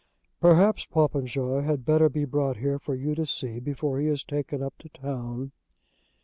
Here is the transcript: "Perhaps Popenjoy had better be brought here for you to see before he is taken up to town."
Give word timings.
"Perhaps 0.39 0.85
Popenjoy 0.87 1.61
had 1.61 1.85
better 1.85 2.09
be 2.09 2.25
brought 2.25 2.57
here 2.57 2.79
for 2.79 2.95
you 2.95 3.13
to 3.13 3.23
see 3.27 3.59
before 3.59 3.99
he 3.99 4.07
is 4.07 4.23
taken 4.23 4.63
up 4.63 4.75
to 4.79 4.89
town." 4.89 5.51